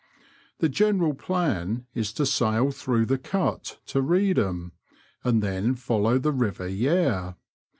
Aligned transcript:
The 0.57 0.67
general 0.67 1.13
plan 1.13 1.85
is 1.93 2.11
to 2.13 2.25
sail 2.25 2.71
through 2.71 3.05
the 3.05 3.19
Cut 3.19 3.77
to 3.85 3.99
Eeedham, 4.01 4.71
and 5.23 5.43
then 5.43 5.75
follow 5.75 6.17
the 6.17 6.31
river 6.31 6.67
Yare. 6.67 7.35